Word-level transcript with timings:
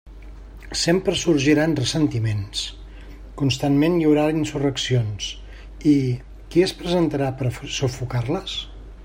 Sempre 0.83 1.13
sorgiran 1.23 1.75
ressentiments; 1.79 2.63
constantment 3.41 3.99
hi 3.99 4.07
haurà 4.07 4.25
insurreccions; 4.39 5.29
i 5.93 5.95
¿qui 6.49 6.67
es 6.71 6.77
presentarà 6.81 7.31
per 7.43 7.51
a 7.53 7.55
sufocar-les? 7.79 8.59